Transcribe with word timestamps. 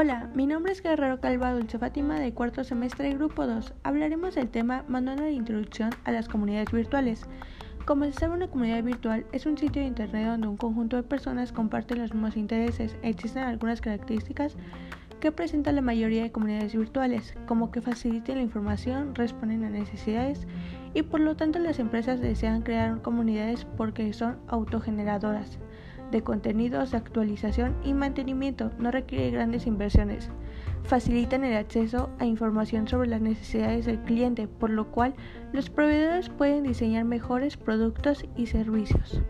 Hola, 0.00 0.30
mi 0.32 0.46
nombre 0.46 0.70
es 0.70 0.80
Guerrero 0.80 1.20
Calva 1.20 1.52
Dulce 1.52 1.76
Fátima 1.76 2.20
de 2.20 2.32
cuarto 2.32 2.62
semestre 2.62 3.12
Grupo 3.14 3.48
2. 3.48 3.74
Hablaremos 3.82 4.36
del 4.36 4.48
tema 4.48 4.84
Manual 4.86 5.18
de 5.18 5.32
Introducción 5.32 5.90
a 6.04 6.12
las 6.12 6.28
Comunidades 6.28 6.70
Virtuales. 6.70 7.26
Como 7.84 8.04
se 8.04 8.12
sabe, 8.12 8.34
una 8.34 8.46
comunidad 8.46 8.84
virtual 8.84 9.26
es 9.32 9.44
un 9.44 9.58
sitio 9.58 9.82
de 9.82 9.88
internet 9.88 10.28
donde 10.28 10.46
un 10.46 10.56
conjunto 10.56 10.94
de 10.94 11.02
personas 11.02 11.50
comparten 11.50 11.98
los 11.98 12.14
mismos 12.14 12.36
intereses. 12.36 12.94
Existen 13.02 13.42
algunas 13.42 13.80
características 13.80 14.54
que 15.18 15.32
presentan 15.32 15.74
la 15.74 15.82
mayoría 15.82 16.22
de 16.22 16.30
comunidades 16.30 16.76
virtuales, 16.76 17.34
como 17.48 17.72
que 17.72 17.80
faciliten 17.80 18.36
la 18.36 18.42
información, 18.42 19.16
responden 19.16 19.64
a 19.64 19.70
necesidades 19.70 20.46
y 20.94 21.02
por 21.02 21.18
lo 21.18 21.34
tanto 21.34 21.58
las 21.58 21.80
empresas 21.80 22.20
desean 22.20 22.62
crear 22.62 23.02
comunidades 23.02 23.64
porque 23.76 24.12
son 24.12 24.38
autogeneradoras 24.46 25.58
de 26.10 26.22
contenidos 26.22 26.90
de 26.90 26.96
actualización 26.96 27.76
y 27.84 27.94
mantenimiento, 27.94 28.70
no 28.78 28.90
requiere 28.90 29.30
grandes 29.30 29.66
inversiones. 29.66 30.30
Facilitan 30.84 31.44
el 31.44 31.56
acceso 31.56 32.10
a 32.18 32.24
información 32.24 32.88
sobre 32.88 33.08
las 33.08 33.20
necesidades 33.20 33.86
del 33.86 34.00
cliente, 34.00 34.48
por 34.48 34.70
lo 34.70 34.90
cual 34.90 35.14
los 35.52 35.70
proveedores 35.70 36.28
pueden 36.28 36.64
diseñar 36.64 37.04
mejores 37.04 37.56
productos 37.56 38.24
y 38.36 38.46
servicios. 38.46 39.22